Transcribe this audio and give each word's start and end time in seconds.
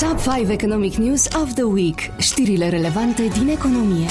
Top 0.00 0.18
5 0.20 0.50
Economic 0.50 0.94
News 0.94 1.26
of 1.42 1.52
the 1.54 1.62
Week. 1.62 2.10
Știrile 2.18 2.68
relevante 2.68 3.22
din 3.22 3.48
economie. 3.48 4.06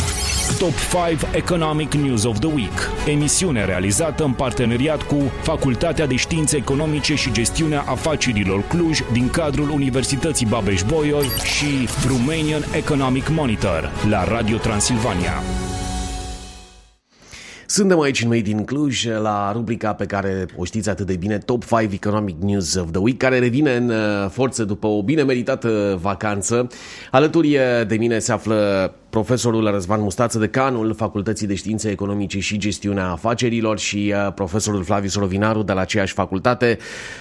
Top 0.59 0.73
5 1.09 1.35
Economic 1.35 1.93
News 1.93 2.23
of 2.23 2.39
the 2.39 2.47
Week. 2.47 2.89
Emisiune 3.05 3.65
realizată 3.65 4.23
în 4.23 4.31
parteneriat 4.31 5.01
cu 5.01 5.15
Facultatea 5.41 6.07
de 6.07 6.15
Științe 6.15 6.57
Economice 6.57 7.15
și 7.15 7.31
Gestiunea 7.31 7.81
Afacerilor 7.81 8.67
Cluj 8.67 8.99
din 9.11 9.29
cadrul 9.29 9.69
Universității 9.69 10.47
Babeș-Bolyai 10.49 11.31
și 11.43 11.89
Romanian 12.07 12.63
Economic 12.75 13.29
Monitor 13.29 13.91
la 14.09 14.23
Radio 14.23 14.57
Transilvania. 14.57 15.33
Suntem 17.69 17.99
aici 17.99 18.21
în 18.21 18.27
Made 18.27 18.49
in 18.49 18.65
Cluj 18.65 19.05
la 19.21 19.51
rubrica 19.51 19.93
pe 19.93 20.05
care 20.05 20.45
o 20.55 20.63
știți 20.63 20.89
atât 20.89 21.05
de 21.05 21.15
bine, 21.15 21.37
Top 21.37 21.63
5 21.65 21.93
Economic 21.93 22.35
News 22.41 22.75
of 22.75 22.91
the 22.91 22.99
Week, 22.99 23.17
care 23.17 23.39
revine 23.39 23.75
în 23.75 23.89
uh, 23.89 24.29
forță 24.29 24.63
după 24.63 24.87
o 24.87 25.03
bine 25.03 25.23
meritată 25.23 25.97
vacanță. 26.01 26.67
Alături 27.11 27.57
de 27.87 27.95
mine 27.95 28.19
se 28.19 28.31
află 28.31 28.93
profesorul 29.09 29.71
Răzvan 29.71 30.01
Mustață, 30.01 30.39
decanul 30.39 30.93
Facultății 30.93 31.47
de 31.47 31.55
Științe 31.55 31.89
Economice 31.89 32.39
și 32.39 32.57
Gestiunea 32.57 33.09
Afacerilor 33.09 33.79
și 33.79 34.13
uh, 34.15 34.33
profesorul 34.33 34.83
Flavius 34.83 35.15
Rovinaru 35.15 35.61
de 35.61 35.73
la 35.73 35.81
aceeași 35.81 36.13
facultate. 36.13 36.77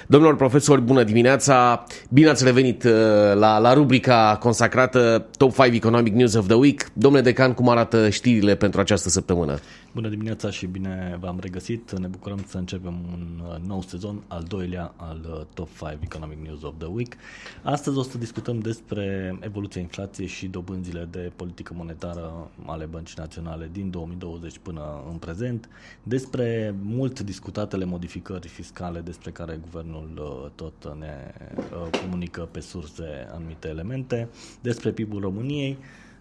Domnilor 0.07 0.37
profesori, 0.37 0.81
bună 0.81 1.03
dimineața! 1.03 1.85
Bine 2.09 2.29
ați 2.29 2.45
revenit 2.45 2.85
uh, 2.85 2.93
la, 3.35 3.59
la 3.59 3.73
rubrica 3.73 4.37
consacrată 4.41 5.27
Top 5.37 5.55
5 5.55 5.75
Economic 5.75 6.15
News 6.15 6.35
of 6.35 6.47
the 6.47 6.57
Week. 6.57 6.89
Domnule 6.93 7.23
decan, 7.23 7.53
cum 7.53 7.69
arată 7.69 8.09
știrile 8.09 8.55
pentru 8.55 8.81
această 8.81 9.09
săptămână? 9.09 9.59
Bună 9.97 10.09
dimineața 10.09 10.51
și 10.51 10.67
bine 10.67 11.17
v-am 11.21 11.39
regăsit. 11.41 11.99
Ne 11.99 12.07
bucurăm 12.07 12.45
să 12.47 12.59
începem 12.59 12.95
un 13.13 13.43
uh, 13.45 13.57
nou 13.67 13.83
sezon, 13.83 14.23
al 14.29 14.43
doilea 14.43 14.93
al 14.97 15.47
Top 15.55 15.69
5 15.79 15.99
Economic 16.01 16.39
News 16.39 16.63
of 16.63 16.75
the 16.79 16.87
Week. 16.87 17.17
Astăzi 17.63 17.99
o 17.99 18.03
să 18.03 18.19
discutăm 18.19 18.59
despre 18.59 19.39
evoluția 19.41 19.81
inflației 19.81 20.27
și 20.27 20.47
dobânzile 20.47 21.09
de 21.11 21.33
politică 21.37 21.75
monetară 21.77 22.51
ale 22.67 22.85
Băncii 22.85 23.15
Naționale 23.19 23.69
din 23.73 23.91
2020 23.91 24.59
până 24.59 25.03
în 25.11 25.17
prezent, 25.17 25.69
despre 26.03 26.75
mult 26.83 27.21
discutatele 27.21 27.85
modificări 27.85 28.49
fiscale 28.49 29.01
despre 29.01 29.31
care 29.31 29.61
guvernul 29.63 30.11
uh, 30.19 30.51
tot 30.55 30.97
ne 30.99 31.35
uh, 31.57 31.99
comunică 32.01 32.49
pe 32.53 32.61
surse 32.61 33.29
anumite 33.35 33.69
elemente, 33.69 34.29
despre 34.61 34.91
PIB-ul 34.91 35.21
României, 35.21 35.79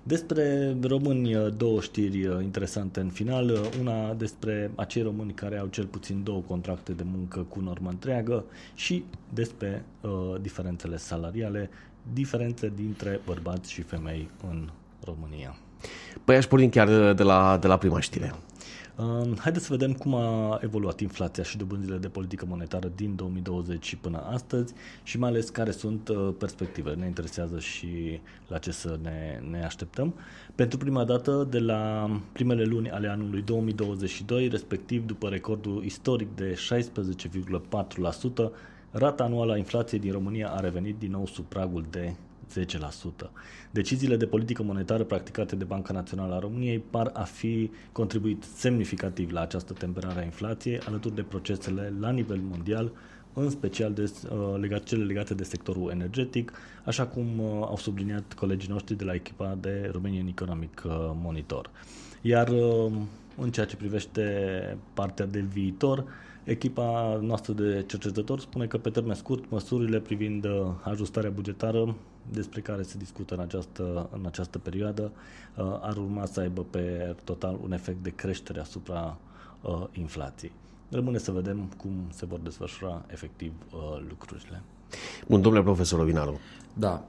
despre 0.07 0.75
români, 0.81 1.35
uh, 1.35 1.47
două 1.57 1.81
știri 1.81 2.21
interesante 2.41 2.99
în 2.99 3.09
final. 3.09 3.57
Una 3.79 4.13
despre 4.13 4.71
acei 4.75 5.01
români 5.01 5.33
care 5.33 5.57
au 5.57 5.67
cel 5.67 5.85
puțin 5.85 6.23
două 6.23 6.41
contracte 6.47 6.91
de 6.91 7.03
muncă 7.15 7.45
cu 7.49 7.59
normă 7.59 7.89
întreagă 7.89 8.45
și 8.75 9.03
despre 9.33 9.85
uh, 10.01 10.11
diferențele 10.41 10.97
salariale, 10.97 11.69
diferențe 12.13 12.71
dintre 12.75 13.19
bărbați 13.25 13.71
și 13.71 13.81
femei 13.81 14.29
în 14.49 14.69
România. 15.03 15.57
Păi 16.23 16.35
aș 16.35 16.45
porni 16.45 16.69
chiar 16.69 17.13
de 17.13 17.23
la, 17.23 17.57
de 17.57 17.67
la 17.67 17.77
prima 17.77 17.99
știre. 17.99 18.35
Uh, 18.97 19.37
haideți 19.39 19.65
să 19.65 19.71
vedem 19.71 19.93
cum 19.93 20.13
a 20.13 20.59
evoluat 20.61 20.99
inflația 20.99 21.43
și 21.43 21.57
dobânzile 21.57 21.97
de 21.97 22.07
politică 22.07 22.45
monetară 22.47 22.91
din 22.95 23.15
2020 23.15 23.85
și 23.85 23.97
până 23.97 24.17
astăzi 24.17 24.73
și 25.03 25.19
mai 25.19 25.29
ales 25.29 25.49
care 25.49 25.71
sunt 25.71 26.07
uh, 26.07 26.29
perspectivele. 26.37 26.95
Ne 26.95 27.05
interesează 27.05 27.59
și 27.59 28.19
la 28.47 28.57
ce 28.57 28.71
să 28.71 28.99
ne, 29.01 29.41
ne 29.49 29.63
așteptăm. 29.63 30.13
Pentru 30.55 30.77
prima 30.77 31.03
dată, 31.03 31.47
de 31.49 31.59
la 31.59 32.09
primele 32.31 32.63
luni 32.63 32.91
ale 32.91 33.07
anului 33.07 33.41
2022, 33.41 34.47
respectiv 34.47 35.05
după 35.05 35.27
recordul 35.27 35.83
istoric 35.83 36.35
de 36.35 36.53
16,4%, 36.53 38.51
rata 38.91 39.23
anuală 39.23 39.53
a 39.53 39.57
inflației 39.57 39.99
din 39.99 40.11
România 40.11 40.49
a 40.49 40.59
revenit 40.59 40.97
din 40.97 41.11
nou 41.11 41.25
sub 41.25 41.45
pragul 41.45 41.85
de 41.89 42.15
10%. 43.25 43.29
Deciziile 43.71 44.15
de 44.15 44.25
politică 44.25 44.63
monetară 44.63 45.03
practicate 45.03 45.55
de 45.55 45.63
Banca 45.63 45.93
Națională 45.93 46.33
a 46.33 46.39
României 46.39 46.79
par 46.79 47.11
a 47.13 47.23
fi 47.23 47.71
contribuit 47.91 48.43
semnificativ 48.55 49.31
la 49.31 49.41
această 49.41 49.73
temperare 49.73 50.19
a 50.19 50.23
inflației, 50.23 50.79
alături 50.79 51.15
de 51.15 51.21
procesele 51.21 51.93
la 51.99 52.09
nivel 52.09 52.39
mondial, 52.49 52.91
în 53.33 53.49
special 53.49 53.93
de, 53.93 54.11
uh, 54.29 54.59
legat, 54.59 54.83
cele 54.83 55.03
legate 55.03 55.33
de 55.33 55.43
sectorul 55.43 55.89
energetic, 55.91 56.51
așa 56.85 57.05
cum 57.07 57.39
uh, 57.39 57.45
au 57.61 57.77
subliniat 57.77 58.33
colegii 58.33 58.69
noștri 58.69 58.95
de 58.95 59.03
la 59.03 59.13
echipa 59.13 59.57
de 59.61 59.89
Romanian 59.91 60.27
Economic 60.27 60.81
uh, 60.85 60.91
Monitor. 61.21 61.69
Iar 62.21 62.49
uh, 62.49 62.91
în 63.37 63.51
ceea 63.51 63.65
ce 63.65 63.75
privește 63.75 64.77
partea 64.93 65.25
de 65.25 65.39
viitor, 65.39 66.05
echipa 66.43 67.19
noastră 67.21 67.53
de 67.53 67.83
cercetători 67.87 68.41
spune 68.41 68.65
că 68.67 68.77
pe 68.77 68.89
termen 68.89 69.15
scurt 69.15 69.49
măsurile 69.49 69.99
privind 69.99 70.45
uh, 70.45 70.67
ajustarea 70.83 71.29
bugetară 71.29 71.95
despre 72.31 72.61
care 72.61 72.81
se 72.81 72.97
discută 72.97 73.33
în 73.33 73.39
această, 73.39 74.09
în 74.13 74.25
această 74.25 74.57
perioadă 74.59 75.11
uh, 75.55 75.65
ar 75.81 75.97
urma 75.97 76.25
să 76.25 76.39
aibă 76.39 76.65
pe 76.69 77.15
total 77.23 77.57
un 77.63 77.71
efect 77.71 78.03
de 78.03 78.09
creștere 78.09 78.59
asupra 78.59 79.17
uh, 79.61 79.83
inflației. 79.91 80.51
Rămâne 80.89 81.17
să 81.17 81.31
vedem 81.31 81.71
cum 81.77 81.91
se 82.09 82.25
vor 82.25 82.39
desfășura 82.39 83.05
efectiv 83.07 83.53
uh, 83.73 84.05
lucrurile. 84.09 84.61
Bun, 85.27 85.41
domnule 85.41 85.63
profesor 85.63 85.99
Ovinaru. 85.99 86.39
Da, 86.77 87.03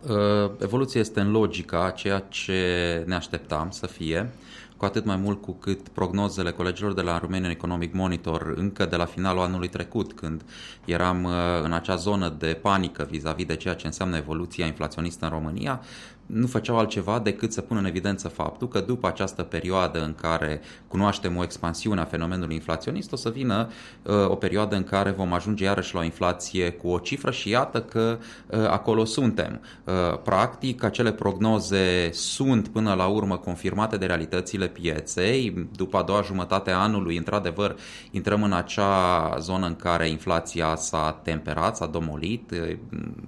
evoluția 0.60 1.00
este 1.00 1.20
în 1.20 1.30
logica 1.30 1.90
ceea 1.90 2.18
ce 2.18 3.02
ne 3.06 3.14
așteptam 3.14 3.70
să 3.70 3.86
fie 3.86 4.32
cu 4.76 4.84
atât 4.84 5.04
mai 5.04 5.16
mult 5.16 5.42
cu 5.42 5.52
cât 5.52 5.88
prognozele 5.88 6.50
colegilor 6.50 6.94
de 6.94 7.00
la 7.00 7.18
Romanian 7.18 7.50
Economic 7.50 7.94
Monitor 7.94 8.52
încă 8.56 8.86
de 8.86 8.96
la 8.96 9.04
finalul 9.04 9.42
anului 9.42 9.68
trecut, 9.68 10.12
când 10.12 10.42
eram 10.84 11.28
în 11.62 11.72
acea 11.72 11.96
zonă 11.96 12.34
de 12.38 12.58
panică 12.62 13.06
vis-a-vis 13.10 13.46
de 13.46 13.56
ceea 13.56 13.74
ce 13.74 13.86
înseamnă 13.86 14.16
evoluția 14.16 14.66
inflaționistă 14.66 15.24
în 15.24 15.30
România, 15.30 15.80
nu 16.26 16.46
făceau 16.46 16.78
altceva 16.78 17.18
decât 17.18 17.52
să 17.52 17.60
pună 17.60 17.80
în 17.80 17.86
evidență 17.86 18.28
faptul 18.28 18.68
că 18.68 18.80
după 18.80 19.06
această 19.06 19.42
perioadă 19.42 20.02
în 20.02 20.14
care 20.14 20.60
cunoaștem 20.88 21.36
o 21.36 21.42
expansiune 21.42 22.00
a 22.00 22.04
fenomenului 22.04 22.54
inflaționist, 22.54 23.12
o 23.12 23.16
să 23.16 23.30
vină 23.30 23.70
uh, 24.02 24.28
o 24.28 24.34
perioadă 24.34 24.76
în 24.76 24.84
care 24.84 25.10
vom 25.10 25.32
ajunge 25.32 25.64
iarăși 25.64 25.94
la 25.94 26.00
o 26.00 26.04
inflație 26.04 26.70
cu 26.70 26.88
o 26.88 26.98
cifră 26.98 27.30
și 27.30 27.48
iată 27.48 27.82
că 27.82 28.18
uh, 28.46 28.58
acolo 28.68 29.04
suntem. 29.04 29.55
Uh, 29.84 30.18
practic, 30.22 30.82
acele 30.82 31.12
prognoze 31.12 32.10
sunt 32.12 32.68
până 32.68 32.94
la 32.94 33.06
urmă 33.06 33.36
confirmate 33.36 33.96
de 33.96 34.06
realitățile 34.06 34.68
pieței. 34.68 35.68
După 35.76 35.96
a 35.96 36.02
doua 36.02 36.22
jumătate 36.22 36.70
a 36.70 36.78
anului, 36.78 37.16
într-adevăr, 37.16 37.76
intrăm 38.10 38.42
în 38.42 38.52
acea 38.52 39.36
zonă 39.38 39.66
în 39.66 39.76
care 39.76 40.08
inflația 40.08 40.76
s-a 40.76 41.20
temperat, 41.22 41.76
s-a 41.76 41.86
domolit. 41.86 42.50
Uh, 42.50 42.76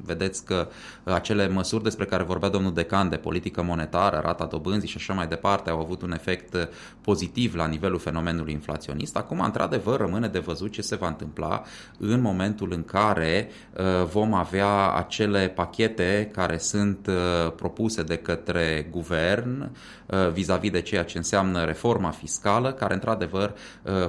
vedeți 0.04 0.44
că 0.44 0.68
uh, 1.04 1.14
acele 1.14 1.48
măsuri 1.48 1.82
despre 1.82 2.04
care 2.04 2.22
vorbea 2.22 2.48
domnul 2.48 2.72
de 2.72 2.86
decan 2.88 3.08
de 3.08 3.16
politică 3.16 3.62
monetară, 3.62 4.20
rata 4.24 4.44
dobânzii 4.44 4.88
și 4.88 4.96
așa 4.96 5.12
mai 5.12 5.26
departe 5.26 5.70
au 5.70 5.80
avut 5.80 6.02
un 6.02 6.12
efect 6.12 6.68
pozitiv 7.00 7.54
la 7.54 7.66
nivelul 7.66 7.98
fenomenului 7.98 8.52
inflaționist. 8.52 9.16
Acum, 9.16 9.40
într-adevăr, 9.40 10.00
rămâne 10.00 10.28
de 10.28 10.38
văzut 10.38 10.72
ce 10.72 10.82
se 10.82 10.96
va 10.96 11.06
întâmpla 11.06 11.62
în 11.98 12.20
momentul 12.20 12.72
în 12.72 12.84
care 12.84 13.48
uh, 13.76 14.04
vom 14.04 14.34
avea 14.34 14.92
acele 14.92 15.48
pachete 15.48 16.17
care 16.26 16.58
sunt 16.58 17.06
uh, 17.06 17.52
propuse 17.56 18.02
de 18.02 18.16
către 18.16 18.88
guvern 18.90 19.70
uh, 20.06 20.30
vis-a-vis 20.32 20.70
de 20.70 20.80
ceea 20.80 21.04
ce 21.04 21.16
înseamnă 21.16 21.64
reforma 21.64 22.10
fiscală, 22.10 22.72
care 22.72 22.94
într-adevăr 22.94 23.54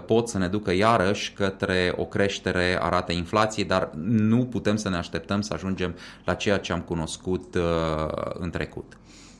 pot 0.06 0.28
să 0.30 0.38
ne 0.38 0.48
ducă 0.48 0.74
iarăși 0.74 1.34
către 1.34 1.94
o 1.96 2.06
creștere 2.06 2.78
a 2.82 2.90
ratei 2.90 3.18
inflației, 3.18 3.66
dar 3.66 3.90
nu 4.04 4.46
putem 4.46 4.76
să 4.76 4.90
ne 4.90 4.98
așteptăm 4.98 5.42
să 5.42 5.54
ajungem 5.54 5.96
la 6.26 6.34
ceea 6.34 6.58
ce 6.58 6.74
am 6.74 6.82
cunoscut 6.82 7.58
în 8.34 8.50
trecut 8.50 8.70
trecut. 8.70 8.98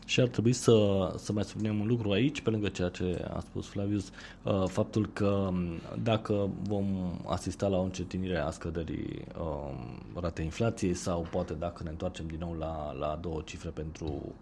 Și 0.10 0.20
ar 0.20 0.28
trebui 0.28 0.54
să, 0.54 0.74
să 1.18 1.32
mai 1.34 1.44
subliniem 1.44 1.80
un 1.80 1.88
lucru 1.88 2.12
aici, 2.12 2.42
pe 2.42 2.50
lângă 2.50 2.68
ceea 2.68 2.90
ce 2.90 3.26
a 3.34 3.40
spus 3.40 3.68
Flavius, 3.68 4.10
uh, 4.44 4.64
faptul 4.68 5.10
că 5.14 5.26
um, 5.26 5.64
dacă 6.04 6.50
vom 6.68 6.86
asista 7.26 7.68
la 7.68 7.78
o 7.78 7.82
încetinire 7.82 8.38
a 8.38 8.50
scăderii 8.50 9.26
um, 9.40 10.22
ratei 10.22 10.46
inflației 10.46 10.94
sau 10.94 11.28
poate 11.32 11.54
dacă 11.54 11.84
ne 11.84 11.90
întoarcem 11.90 12.28
din 12.28 12.38
nou 12.40 12.56
la, 12.60 12.96
la 13.00 13.20
două 13.22 13.42
cifre 13.46 13.70
pentru 13.70 14.06
uh, 14.06 14.34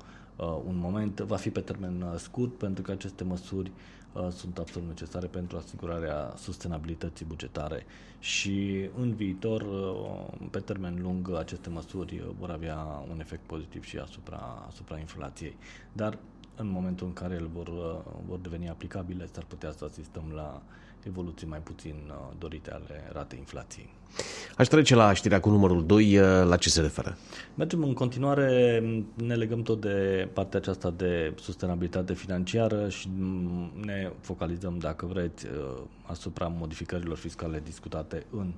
un 0.43 0.77
moment, 0.77 1.19
va 1.19 1.35
fi 1.35 1.49
pe 1.49 1.59
termen 1.59 2.01
uh, 2.01 2.19
scurt 2.19 2.53
pentru 2.53 2.83
că 2.83 2.91
aceste 2.91 3.23
măsuri 3.23 3.71
Uh, 4.17 4.27
sunt 4.31 4.57
absolut 4.57 4.87
necesare 4.87 5.27
pentru 5.27 5.57
asigurarea 5.57 6.33
sustenabilității 6.37 7.25
bugetare 7.25 7.85
și 8.19 8.89
în 8.97 9.13
viitor, 9.13 9.61
uh, 9.61 10.47
pe 10.51 10.59
termen 10.59 11.01
lung, 11.01 11.35
aceste 11.35 11.69
măsuri 11.69 12.23
vor 12.39 12.49
avea 12.49 12.77
un 13.11 13.19
efect 13.19 13.41
pozitiv 13.45 13.83
și 13.83 13.97
asupra, 13.97 14.65
asupra 14.67 14.99
inflației. 14.99 15.55
Dar 15.93 16.17
în 16.55 16.69
momentul 16.69 17.07
în 17.07 17.13
care 17.13 17.33
ele 17.33 17.49
vor, 17.53 17.67
uh, 17.67 18.13
vor 18.27 18.39
deveni 18.39 18.69
aplicabile, 18.69 19.27
s-ar 19.31 19.43
putea 19.47 19.71
să 19.71 19.85
asistăm 19.85 20.31
la 20.33 20.61
evoluții 21.07 21.47
mai 21.47 21.59
puțin 21.59 21.95
dorite 22.37 22.71
ale 22.71 23.09
ratei 23.13 23.39
inflației. 23.39 23.89
Aș 24.57 24.67
trece 24.67 24.95
la 24.95 25.13
știrea 25.13 25.39
cu 25.39 25.49
numărul 25.49 25.85
2, 25.85 26.13
la 26.45 26.57
ce 26.57 26.69
se 26.69 26.81
referă? 26.81 27.17
Mergem 27.55 27.83
în 27.83 27.93
continuare, 27.93 28.83
ne 29.13 29.35
legăm 29.35 29.61
tot 29.61 29.81
de 29.81 30.27
partea 30.33 30.59
aceasta 30.59 30.89
de 30.89 31.33
sustenabilitate 31.39 32.13
financiară 32.13 32.89
și 32.89 33.09
ne 33.85 34.11
focalizăm, 34.21 34.77
dacă 34.77 35.05
vreți, 35.05 35.45
asupra 36.03 36.47
modificărilor 36.47 37.17
fiscale 37.17 37.61
discutate 37.63 38.25
în 38.31 38.47
uh, 38.47 38.53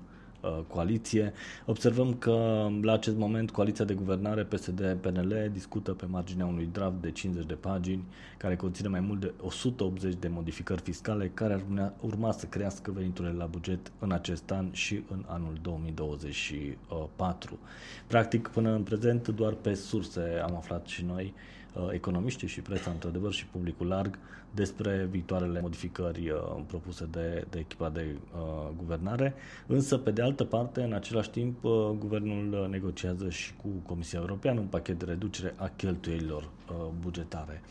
coaliție. 0.68 1.34
Observăm 1.66 2.14
că 2.14 2.68
la 2.82 2.94
acest 2.94 3.18
moment 3.18 3.52
coaliția 3.52 3.86
de 3.86 3.94
guvernare 3.94 4.44
PSD-PNL 4.44 5.50
discută 5.54 5.92
pe 5.92 6.06
marginea 6.06 6.46
unui 6.46 6.70
draft 6.72 7.02
de 7.02 7.12
50 7.12 7.46
de 7.46 7.54
pagini 7.54 8.04
care 8.38 8.56
conține 8.56 8.88
mai 8.88 9.00
mult 9.00 9.20
de 9.20 9.34
180 9.42 10.14
de 10.20 10.28
modificări 10.28 10.82
fiscale 10.82 11.32
care 11.34 11.54
ar 11.54 11.62
urma, 11.70 11.94
urma 12.02 12.32
să 12.32 12.46
crească 12.46 12.92
veniturile 12.92 13.34
la 13.34 13.46
buget 13.46 13.92
în 14.00 14.12
acest 14.12 14.52
an 14.52 14.68
și 14.72 15.04
în 15.12 15.24
anul 15.28 15.58
2024. 15.62 17.60
Practic, 18.08 18.48
până 18.48 18.74
în 18.74 18.84
prezent, 18.84 19.28
doar 19.28 19.54
pe 19.54 19.74
surse 19.74 20.22
am 20.44 20.56
aflat 20.56 20.88
și 20.88 21.06
noi 21.06 21.34
uh, 21.36 21.59
economiștii 21.92 22.48
și 22.48 22.62
presa, 22.62 22.92
într-adevăr, 22.92 23.32
și 23.32 23.46
publicul 23.46 23.88
larg 23.88 24.18
despre 24.54 25.08
viitoarele 25.10 25.62
modificări 25.62 26.30
uh, 26.30 26.40
propuse 26.68 27.06
de, 27.12 27.46
de 27.50 27.60
echipa 27.60 27.90
de 27.90 28.16
uh, 28.36 28.68
guvernare. 28.78 29.34
Însă, 29.68 29.98
pe 29.98 30.12
de 30.12 30.22
altă 30.22 30.44
parte, 30.44 30.82
în 30.82 30.94
același 30.94 31.30
timp, 31.30 31.64
uh, 31.64 31.90
guvernul 32.00 32.68
negociază 32.70 33.30
și 33.30 33.54
cu 33.56 33.68
Comisia 33.86 34.20
Europeană 34.20 34.60
un 34.60 34.66
pachet 34.66 35.00
de 35.00 35.06
reducere 35.06 35.54
a 35.58 35.72
cheltuielilor 35.76 36.44
uh, 36.44 36.76
bugetare. 37.02 37.62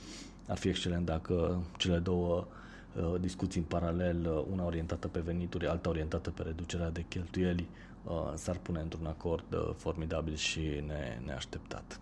Ar 0.46 0.56
fi 0.56 0.68
excelent 0.68 1.04
dacă 1.06 1.62
cele 1.76 1.98
două 1.98 2.46
uh, 2.96 3.20
discuții 3.20 3.60
în 3.60 3.66
paralel, 3.66 4.26
uh, 4.26 4.44
una 4.52 4.64
orientată 4.64 5.08
pe 5.08 5.20
venituri, 5.20 5.66
alta 5.66 5.88
orientată 5.88 6.30
pe 6.30 6.42
reducerea 6.42 6.90
de 6.90 7.04
cheltuieli, 7.08 7.68
uh, 8.04 8.12
s-ar 8.34 8.56
pune 8.56 8.80
într-un 8.80 9.06
acord 9.06 9.52
uh, 9.52 9.70
formidabil 9.76 10.34
și 10.34 10.60
ne, 10.86 11.20
neașteptat. 11.24 12.00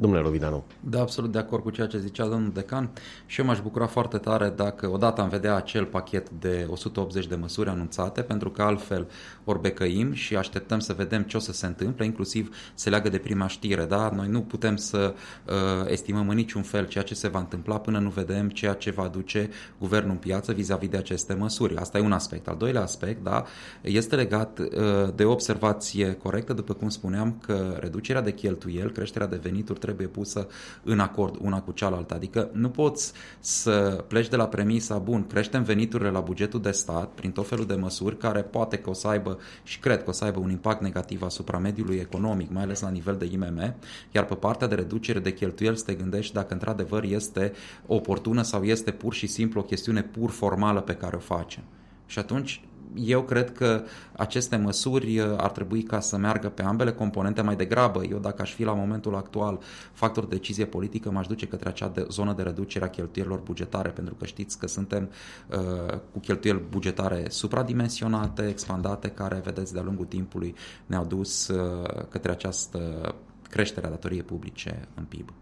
Domnule 0.00 0.22
Rovidanu. 0.22 0.64
Da, 0.80 1.00
absolut 1.00 1.32
de 1.32 1.38
acord 1.38 1.62
cu 1.62 1.70
ceea 1.70 1.86
ce 1.86 1.98
zicea 1.98 2.26
domnul 2.26 2.52
Decan 2.52 2.90
și 3.26 3.40
eu 3.40 3.46
m-aș 3.46 3.60
bucura 3.60 3.86
foarte 3.86 4.18
tare 4.18 4.52
dacă 4.56 4.88
odată 4.90 5.20
am 5.20 5.28
vedea 5.28 5.54
acel 5.54 5.84
pachet 5.84 6.30
de 6.30 6.66
180 6.70 7.26
de 7.26 7.34
măsuri 7.34 7.68
anunțate, 7.68 8.22
pentru 8.22 8.50
că 8.50 8.62
altfel 8.62 9.08
orbecăim 9.44 10.12
și 10.12 10.36
așteptăm 10.36 10.78
să 10.78 10.92
vedem 10.92 11.22
ce 11.22 11.36
o 11.36 11.40
să 11.40 11.52
se 11.52 11.66
întâmple, 11.66 12.04
inclusiv 12.04 12.56
se 12.74 12.90
leagă 12.90 13.08
de 13.08 13.18
prima 13.18 13.46
știre, 13.46 13.84
da? 13.84 14.10
Noi 14.14 14.28
nu 14.28 14.40
putem 14.40 14.76
să 14.76 15.14
uh, 15.44 15.54
estimăm 15.86 16.28
în 16.28 16.36
niciun 16.36 16.62
fel 16.62 16.86
ceea 16.86 17.04
ce 17.04 17.14
se 17.14 17.28
va 17.28 17.38
întâmpla 17.38 17.78
până 17.78 17.98
nu 17.98 18.10
vedem 18.10 18.48
ceea 18.48 18.74
ce 18.74 18.90
va 18.90 19.02
aduce 19.02 19.50
guvernul 19.78 20.10
în 20.10 20.16
piață 20.16 20.52
vis-a-vis 20.52 20.88
de 20.88 20.96
aceste 20.96 21.34
măsuri. 21.34 21.76
Asta 21.76 21.98
e 21.98 22.00
un 22.00 22.12
aspect. 22.12 22.48
Al 22.48 22.56
doilea 22.56 22.82
aspect, 22.82 23.22
da, 23.22 23.44
este 23.80 24.16
legat 24.16 24.58
uh, 24.58 24.66
de 25.14 25.24
o 25.24 25.30
observație 25.30 26.12
corectă, 26.12 26.52
după 26.52 26.74
cum 26.74 26.88
spuneam, 26.88 27.38
că 27.46 27.76
reducerea 27.80 28.22
de 28.22 28.32
cheltuieli, 28.32 28.92
creșterea 28.92 29.26
de 29.26 29.36
venituri 29.48 29.78
trebuie 29.78 30.06
pusă 30.06 30.46
în 30.82 31.00
acord 31.00 31.36
una 31.40 31.60
cu 31.60 31.72
cealaltă. 31.72 32.14
Adică 32.14 32.50
nu 32.52 32.68
poți 32.68 33.12
să 33.40 34.04
pleci 34.08 34.28
de 34.28 34.36
la 34.36 34.48
premisa, 34.48 34.98
bun, 34.98 35.26
creștem 35.26 35.62
veniturile 35.62 36.10
la 36.10 36.20
bugetul 36.20 36.60
de 36.60 36.70
stat 36.70 37.08
prin 37.08 37.30
tot 37.30 37.48
felul 37.48 37.66
de 37.66 37.74
măsuri 37.74 38.16
care 38.16 38.42
poate 38.42 38.76
că 38.76 38.90
o 38.90 38.92
să 38.92 39.08
aibă 39.08 39.38
și 39.62 39.78
cred 39.78 40.02
că 40.02 40.10
o 40.10 40.12
să 40.12 40.24
aibă 40.24 40.38
un 40.38 40.50
impact 40.50 40.82
negativ 40.82 41.22
asupra 41.22 41.58
mediului 41.58 41.96
economic, 41.96 42.50
mai 42.50 42.62
ales 42.62 42.80
la 42.80 42.90
nivel 42.90 43.16
de 43.16 43.24
IMM, 43.24 43.74
iar 44.12 44.24
pe 44.24 44.34
partea 44.34 44.66
de 44.66 44.74
reducere 44.74 45.18
de 45.18 45.32
cheltuieli 45.32 45.76
să 45.76 45.84
te 45.84 45.94
gândești 45.94 46.32
dacă 46.32 46.52
într-adevăr 46.52 47.02
este 47.02 47.52
oportună 47.86 48.42
sau 48.42 48.62
este 48.62 48.90
pur 48.90 49.14
și 49.14 49.26
simplu 49.26 49.60
o 49.60 49.64
chestiune 49.64 50.02
pur 50.02 50.30
formală 50.30 50.80
pe 50.80 50.94
care 50.94 51.16
o 51.16 51.18
facem. 51.18 51.62
Și 52.06 52.18
atunci 52.18 52.67
eu 52.94 53.22
cred 53.22 53.52
că 53.52 53.82
aceste 54.12 54.56
măsuri 54.56 55.18
uh, 55.18 55.34
ar 55.36 55.50
trebui 55.50 55.82
ca 55.82 56.00
să 56.00 56.16
meargă 56.16 56.48
pe 56.48 56.62
ambele 56.62 56.92
componente 56.92 57.42
mai 57.42 57.56
degrabă. 57.56 58.04
Eu 58.04 58.18
dacă 58.18 58.42
aș 58.42 58.54
fi 58.54 58.64
la 58.64 58.72
momentul 58.72 59.14
actual 59.14 59.58
factor 59.92 60.26
de 60.26 60.34
decizie 60.34 60.64
politică, 60.64 61.10
m-aș 61.10 61.26
duce 61.26 61.46
către 61.46 61.68
acea 61.68 61.88
de, 61.88 62.06
zonă 62.10 62.32
de 62.32 62.42
reducere 62.42 62.84
a 62.84 62.90
cheltuielor 62.90 63.38
bugetare, 63.38 63.88
pentru 63.88 64.14
că 64.14 64.24
știți 64.24 64.58
că 64.58 64.66
suntem 64.66 65.10
uh, 65.50 65.98
cu 66.12 66.18
cheltuieli 66.18 66.62
bugetare 66.70 67.24
supradimensionate, 67.28 68.48
expandate, 68.48 69.08
care, 69.08 69.40
vedeți, 69.44 69.72
de-a 69.72 69.82
lungul 69.82 70.06
timpului 70.06 70.54
ne-au 70.86 71.04
dus 71.04 71.48
uh, 71.48 72.06
către 72.08 72.30
această 72.30 73.14
creștere 73.50 73.86
a 73.86 73.90
datoriei 73.90 74.22
publice 74.22 74.88
în 74.94 75.04
PIB. 75.04 75.32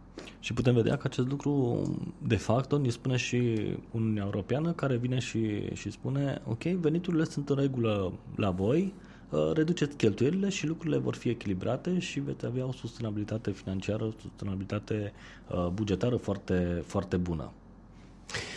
Și 0.41 0.53
putem 0.53 0.75
vedea 0.75 0.97
că 0.97 1.07
acest 1.07 1.29
lucru, 1.29 1.83
de 2.27 2.37
fapt, 2.37 2.79
ne 2.79 2.89
spune 2.89 3.17
și 3.17 3.57
Uniunea 3.91 4.23
Europeană, 4.25 4.73
care 4.73 4.97
vine 4.97 5.19
și, 5.19 5.75
și 5.75 5.91
spune, 5.91 6.43
ok, 6.47 6.63
veniturile 6.63 7.25
sunt 7.25 7.49
în 7.49 7.57
regulă 7.57 8.13
la 8.37 8.51
voi, 8.51 8.95
uh, 9.31 9.51
reduceți 9.53 9.97
cheltuielile 9.97 10.49
și 10.49 10.67
lucrurile 10.67 10.99
vor 10.99 11.15
fi 11.15 11.29
echilibrate 11.29 11.99
și 11.99 12.21
veți 12.21 12.47
avea 12.47 12.67
o 12.67 12.73
sustenabilitate 12.73 13.51
financiară, 13.51 14.05
o 14.05 14.11
sustenabilitate 14.21 15.13
uh, 15.49 15.67
bugetară 15.73 16.17
foarte, 16.17 16.83
foarte 16.87 17.17
bună. 17.17 17.53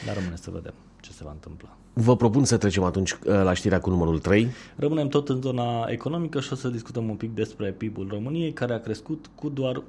Dar 0.06 0.16
rămâne 0.16 0.36
să 0.36 0.52
vedem 0.52 0.74
ce 1.02 1.12
se 1.12 1.24
va 1.24 1.32
întâmpla. 1.32 1.78
Vă 1.94 2.16
propun 2.16 2.44
să 2.44 2.58
trecem 2.58 2.84
atunci 2.84 3.12
uh, 3.12 3.20
la 3.26 3.54
știrea 3.54 3.80
cu 3.80 3.90
numărul 3.90 4.20
3. 4.20 4.48
Rămânem 4.76 5.08
tot 5.08 5.30
în 5.30 5.42
zona 5.42 5.86
economică 5.88 6.40
și 6.40 6.54
o 6.54 6.56
să 6.56 6.70
discutăm 6.70 7.10
un 7.10 7.16
pic 7.16 7.34
despre 7.34 7.72
PIB-ul 7.72 8.08
României, 8.10 8.54
care 8.54 8.74
a 8.74 8.80
crescut 8.80 9.30
cu 9.36 9.50
doar 9.50 9.82
1,7% 9.82 9.84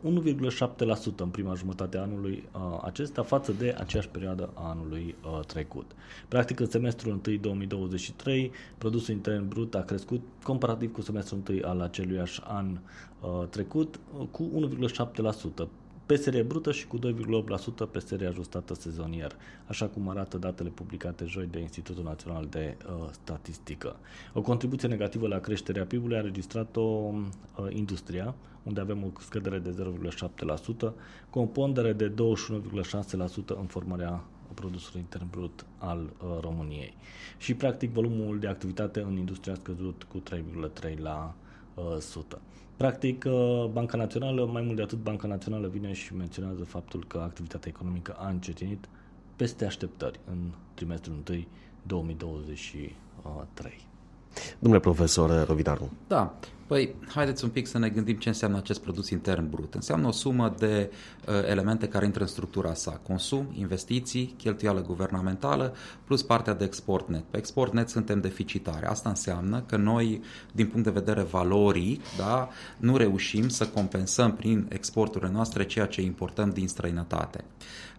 în 1.17 1.29
prima 1.29 1.55
jumătate 1.55 1.97
a 1.97 2.01
anului 2.01 2.49
uh, 2.53 2.61
acesta 2.85 3.23
față 3.23 3.53
de 3.53 3.75
aceeași 3.79 4.09
perioadă 4.09 4.51
a 4.55 4.69
anului 4.69 5.15
uh, 5.25 5.45
trecut. 5.47 5.91
Practic, 6.29 6.61
în 6.61 6.67
semestrul 6.67 7.21
1 7.27 7.37
2023, 7.37 8.51
produsul 8.79 9.15
intern 9.15 9.49
brut 9.49 9.75
a 9.75 9.81
crescut 9.81 10.21
comparativ 10.43 10.93
cu 10.93 11.03
semestrul 11.03 11.43
1 11.49 11.61
al 11.65 11.81
aceluiași 11.81 12.41
an 12.45 12.79
trecut 13.51 13.99
cu 14.31 14.69
1,7% 15.63 15.67
pe 16.11 16.17
serie 16.17 16.43
brută 16.43 16.73
și 16.73 16.87
cu 16.87 16.99
2,8% 16.99 17.91
pe 17.91 17.99
serie 17.99 18.27
ajustată 18.27 18.75
sezonier, 18.75 19.37
așa 19.67 19.87
cum 19.87 20.09
arată 20.09 20.39
datele 20.39 20.69
publicate 20.69 21.25
joi 21.25 21.47
de 21.47 21.59
Institutul 21.59 22.05
Național 22.05 22.47
de 22.51 22.77
uh, 22.87 23.09
Statistică. 23.11 23.97
O 24.35 24.41
contribuție 24.41 24.89
negativă 24.89 25.29
la 25.29 25.39
creșterea 25.39 25.85
PIB-ului 25.85 26.17
a 26.17 26.21
registrat-o 26.21 26.81
uh, 26.81 27.15
industria, 27.69 28.35
unde 28.63 28.81
avem 28.81 29.05
o 29.05 29.21
scădere 29.21 29.59
de 29.59 29.75
0,7%, 30.89 30.93
cu 31.31 31.39
o 31.39 31.47
pondere 31.47 31.93
de 31.93 32.13
21,6% 32.13 32.15
în 33.47 33.67
formarea 33.67 34.25
produsului 34.55 35.01
intern 35.01 35.31
brut 35.31 35.67
al 35.79 35.99
uh, 36.03 36.39
României. 36.41 36.95
Și, 37.39 37.55
practic, 37.55 37.91
volumul 37.91 38.39
de 38.39 38.47
activitate 38.47 39.01
în 39.01 39.17
industrie 39.17 39.53
a 39.53 39.57
scăzut 39.57 40.07
cu 40.13 40.23
3,3%. 40.35 40.99
La, 40.99 41.35
uh, 41.37 41.40
100. 41.40 41.40
Practic, 42.77 43.25
uh, 43.27 43.65
Banca 43.73 43.97
Națională, 43.97 44.47
mai 44.47 44.63
mult 44.63 44.77
de 44.77 44.83
atât, 44.83 44.99
Banca 44.99 45.29
Națională 45.29 45.69
vine 45.69 45.93
și 45.93 46.17
menționează 46.17 46.65
faptul 46.65 47.05
că 47.07 47.19
activitatea 47.19 47.73
economică 47.75 48.17
a 48.19 48.29
încetinit 48.29 48.89
peste 49.37 49.65
așteptări 49.65 50.21
în 50.31 50.39
trimestrul 50.75 51.23
1 51.29 51.45
2023. 51.87 53.87
Domnule 54.59 54.83
profesor 54.83 55.47
Rovinaru. 55.47 55.91
Da, 56.07 56.35
Păi, 56.71 56.95
haideți 57.09 57.45
un 57.45 57.51
pic 57.51 57.67
să 57.67 57.79
ne 57.79 57.89
gândim 57.89 58.17
ce 58.17 58.29
înseamnă 58.29 58.57
acest 58.57 58.81
produs 58.81 59.11
intern 59.11 59.51
brut. 59.51 59.75
Înseamnă 59.75 60.07
o 60.07 60.11
sumă 60.11 60.55
de 60.59 60.91
uh, 61.27 61.35
elemente 61.49 61.89
care 61.89 62.05
intră 62.05 62.23
în 62.23 62.29
structura 62.29 62.75
sa. 62.75 63.01
Consum, 63.03 63.49
investiții, 63.53 64.35
cheltuială 64.39 64.83
guvernamentală, 64.83 65.75
plus 66.05 66.23
partea 66.23 66.55
de 66.55 66.65
export 66.65 67.09
net. 67.09 67.23
Pe 67.31 67.39
export 67.39 67.73
net 67.73 67.89
suntem 67.89 68.21
deficitare. 68.21 68.87
Asta 68.87 69.09
înseamnă 69.09 69.63
că 69.67 69.77
noi, 69.77 70.23
din 70.53 70.67
punct 70.67 70.85
de 70.85 70.91
vedere 70.91 71.23
valoric, 71.23 72.01
da, 72.17 72.49
nu 72.77 72.97
reușim 72.97 73.49
să 73.49 73.67
compensăm 73.67 74.35
prin 74.35 74.67
exporturile 74.69 75.31
noastre 75.31 75.67
ceea 75.67 75.87
ce 75.87 76.03
importăm 76.03 76.51
din 76.51 76.69
străinătate. 76.69 77.45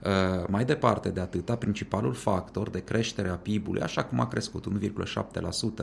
Uh, 0.06 0.48
mai 0.48 0.66
departe 0.66 1.10
de 1.10 1.20
atâta, 1.20 1.56
principalul 1.56 2.13
factor 2.13 2.70
de 2.70 2.84
creștere 2.84 3.30
a 3.30 3.36
PIB-ului, 3.36 3.82
așa 3.82 4.04
cum 4.04 4.20
a 4.20 4.28
crescut 4.28 4.66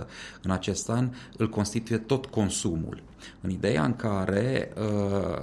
1,7% 0.00 0.06
în 0.42 0.50
acest 0.50 0.90
an, 0.90 1.10
îl 1.36 1.48
constituie 1.48 1.98
tot 1.98 2.26
consumul. 2.78 3.02
În 3.40 3.50
ideea 3.50 3.84
în 3.84 3.96
care 3.96 4.72
uh, 4.76 5.42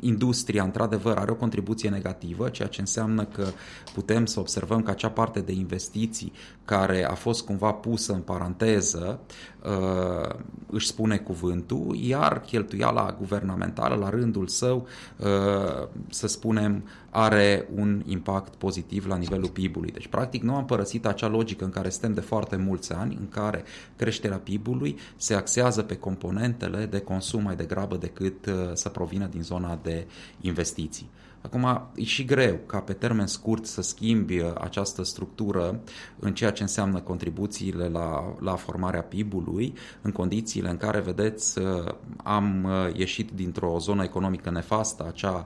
industria, 0.00 0.62
într-adevăr, 0.62 1.16
are 1.16 1.30
o 1.30 1.34
contribuție 1.34 1.90
negativă, 1.90 2.48
ceea 2.48 2.68
ce 2.68 2.80
înseamnă 2.80 3.24
că 3.24 3.46
putem 3.94 4.26
să 4.26 4.40
observăm 4.40 4.82
că 4.82 4.90
acea 4.90 5.10
parte 5.10 5.40
de 5.40 5.52
investiții 5.52 6.32
care 6.64 7.04
a 7.04 7.14
fost 7.14 7.44
cumva 7.44 7.72
pusă 7.72 8.12
în 8.12 8.20
paranteză 8.20 9.18
uh, 9.64 10.34
își 10.70 10.86
spune 10.86 11.16
cuvântul, 11.16 11.96
iar 12.00 12.40
cheltuiala 12.40 13.16
guvernamentală, 13.18 13.94
la 13.94 14.10
rândul 14.10 14.46
său, 14.46 14.86
uh, 15.16 15.88
să 16.10 16.26
spunem, 16.26 16.84
are 17.10 17.68
un 17.74 18.02
impact 18.06 18.54
pozitiv 18.54 19.06
la 19.06 19.16
nivelul 19.16 19.48
PIB-ului. 19.48 19.90
Deci, 19.90 20.06
practic, 20.06 20.42
nu 20.42 20.54
am 20.54 20.64
părăsit 20.64 21.06
acea 21.06 21.28
logică 21.28 21.64
în 21.64 21.70
care 21.70 21.88
suntem 21.88 22.14
de 22.14 22.20
foarte 22.20 22.56
mulți 22.56 22.92
ani, 22.92 23.16
în 23.20 23.28
care 23.28 23.64
creșterea 23.96 24.36
PIB-ului 24.36 24.96
se 25.16 25.34
axează 25.34 25.82
pe 25.82 25.96
componente 25.96 26.65
stimulentele 26.66 26.98
de 26.98 27.04
consum 27.04 27.42
mai 27.42 27.56
degrabă 27.56 27.96
decât 27.96 28.50
să 28.72 28.88
provină 28.88 29.26
din 29.26 29.42
zona 29.42 29.78
de 29.82 30.06
investiții. 30.40 31.08
Acum, 31.46 31.88
e 31.94 32.04
și 32.04 32.24
greu 32.24 32.58
ca 32.66 32.80
pe 32.80 32.92
termen 32.92 33.26
scurt 33.26 33.66
să 33.66 33.82
schimbi 33.82 34.38
uh, 34.38 34.52
această 34.60 35.04
structură 35.04 35.80
în 36.18 36.34
ceea 36.34 36.50
ce 36.50 36.62
înseamnă 36.62 37.00
contribuțiile 37.00 37.88
la, 37.88 38.34
la 38.40 38.54
formarea 38.54 39.02
PIB-ului, 39.02 39.74
în 40.02 40.12
condițiile 40.12 40.68
în 40.68 40.76
care, 40.76 41.00
vedeți, 41.00 41.58
uh, 41.58 41.94
am 42.16 42.64
uh, 42.64 42.96
ieșit 42.98 43.30
dintr-o 43.30 43.78
zonă 43.78 44.02
economică 44.02 44.50
nefastă, 44.50 45.06
acea 45.08 45.44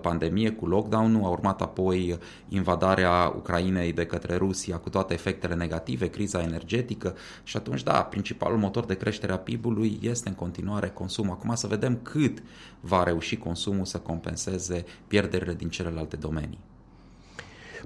pandemie 0.00 0.50
cu 0.50 0.66
lockdown-ul, 0.66 1.24
a 1.24 1.28
urmat 1.28 1.60
apoi 1.60 2.18
invadarea 2.48 3.32
Ucrainei 3.36 3.92
de 3.92 4.06
către 4.06 4.36
Rusia 4.36 4.76
cu 4.76 4.88
toate 4.88 5.14
efectele 5.14 5.54
negative, 5.54 6.06
criza 6.06 6.42
energetică 6.42 7.14
și 7.42 7.56
atunci, 7.56 7.82
da, 7.82 8.02
principalul 8.02 8.58
motor 8.58 8.84
de 8.84 8.94
creștere 8.94 9.32
a 9.32 9.38
PIB-ului 9.38 9.98
este 10.02 10.28
în 10.28 10.34
continuare 10.34 10.88
consumul. 10.88 11.30
Acum 11.30 11.54
să 11.54 11.66
vedem 11.66 11.98
cât 12.02 12.42
va 12.80 13.02
reuși 13.02 13.36
consumul 13.36 13.84
să 13.84 13.98
compenseze 13.98 14.84
pierderile 15.20 15.54
din 15.54 15.68
celelalte 15.68 16.16
domenii. 16.16 16.58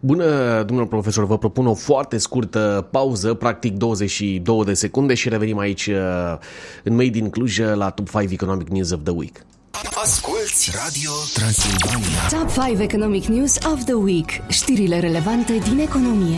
Bună, 0.00 0.62
domnul 0.62 0.87
profesor, 0.87 1.26
vă 1.26 1.38
propun 1.38 1.67
o 1.67 1.75
foarte 1.75 2.19
scurtă 2.19 2.88
pauză, 2.91 3.35
practic 3.35 3.76
22 3.76 4.64
de 4.64 4.75
secunde 4.75 5.14
și 5.14 5.29
revenim 5.29 5.59
aici 5.59 5.87
uh, 5.87 6.38
în 6.83 6.95
Made 6.95 7.19
in 7.19 7.31
Cluj 7.31 7.59
la 7.59 7.91
Top 7.91 8.09
5 8.11 8.31
Economic 8.31 8.69
News 8.69 8.91
of 8.91 9.00
the 9.03 9.12
Week. 9.12 9.47
Asculți 9.83 10.71
Radio 10.85 11.11
Transilvania. 11.35 12.26
Top 12.28 12.64
5 12.66 12.81
Economic 12.81 13.25
News 13.25 13.57
of 13.73 13.85
the 13.85 13.93
Week. 13.95 14.31
Știrile 14.49 15.00
relevante 15.00 15.59
din 15.69 15.78
economie. 15.78 16.37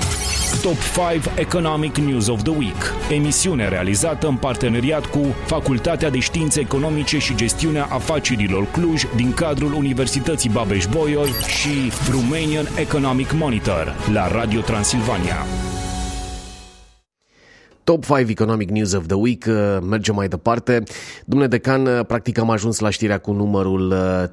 Top 0.62 0.76
5 1.12 1.24
Economic 1.38 1.96
News 1.96 2.26
of 2.28 2.42
the 2.42 2.52
Week. 2.52 2.92
Emisiune 3.10 3.68
realizată 3.68 4.26
în 4.26 4.36
parteneriat 4.36 5.06
cu 5.06 5.20
Facultatea 5.46 6.10
de 6.10 6.18
Științe 6.18 6.60
Economice 6.60 7.18
și 7.18 7.34
Gestiunea 7.34 7.88
Afacerilor 7.90 8.70
Cluj 8.70 9.02
din 9.16 9.32
cadrul 9.32 9.72
Universității 9.72 10.50
Babeș-Bolyai 10.50 11.34
și 11.46 11.92
Romanian 12.10 12.68
Economic 12.76 13.32
Monitor 13.32 13.94
la 14.12 14.28
Radio 14.28 14.60
Transilvania. 14.60 15.46
Top 17.86 18.04
5 18.04 18.28
Economic 18.30 18.70
News 18.70 18.92
of 18.94 19.06
the 19.06 19.14
Week. 19.14 19.44
Uh, 19.46 19.78
mergem 19.82 20.14
mai 20.14 20.28
departe. 20.28 20.82
Domnule 21.24 21.48
Decan, 21.48 21.86
uh, 21.86 22.06
practic 22.06 22.38
am 22.38 22.50
ajuns 22.50 22.78
la 22.78 22.90
știrea 22.90 23.18
cu 23.18 23.32
numărul 23.32 23.90
uh, 23.90 24.24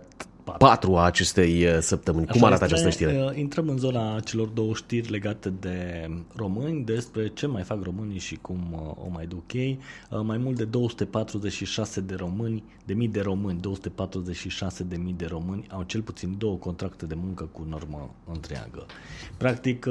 4 0.44 0.96
a 0.96 1.06
acestei 1.06 1.66
uh, 1.66 1.78
săptămâni. 1.80 2.28
Așa 2.28 2.40
Cum 2.40 2.48
arată 2.48 2.64
este, 2.64 2.76
această 2.76 3.04
știre? 3.04 3.24
Uh, 3.24 3.38
intrăm 3.38 3.68
în 3.68 3.78
zona 3.78 4.20
celor 4.20 4.48
două 4.48 4.74
știri 4.74 5.12
legate 5.12 5.50
de 5.50 6.08
români, 6.36 6.84
despre 6.84 7.28
ce 7.28 7.48
mai 7.48 7.64
fac 7.64 7.84
românii 7.84 8.20
și 8.20 8.36
cum 8.36 8.60
uh, 8.72 9.06
o 9.06 9.10
mai 9.12 9.26
duc 9.26 9.54
ei. 9.54 9.80
Mai 10.24 10.38
mult 10.38 10.58
de 10.58 10.66
246 10.66 12.02
de 12.02 12.16
români, 12.16 12.64
de 12.86 12.94
mii 12.94 13.08
de 13.08 13.22
români, 13.22 13.60
246 13.60 14.84
de 14.84 14.96
mii 14.96 15.14
de 15.14 15.26
români 15.26 15.68
au 15.70 15.84
cel 15.84 16.02
puțin 16.02 16.36
două 16.38 16.56
contracte 16.56 17.06
de 17.06 17.16
muncă 17.18 17.44
cu 17.52 17.66
normă 17.70 18.14
întreagă. 18.32 18.86
Practic, 19.38 19.88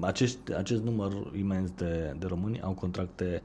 acest, 0.00 0.38
acest 0.56 0.82
număr 0.82 1.12
imens 1.38 1.70
de, 1.70 2.16
de 2.18 2.26
români 2.26 2.60
au 2.60 2.72
contracte 2.72 3.42